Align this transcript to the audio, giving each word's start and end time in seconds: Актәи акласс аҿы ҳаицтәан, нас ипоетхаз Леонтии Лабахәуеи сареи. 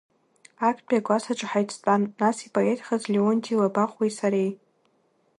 Актәи 0.69 0.99
акласс 0.99 1.25
аҿы 1.31 1.47
ҳаицтәан, 1.51 2.01
нас 2.19 2.37
ипоетхаз 2.47 3.01
Леонтии 3.11 3.59
Лабахәуеи 3.59 4.11
сареи. 4.17 4.51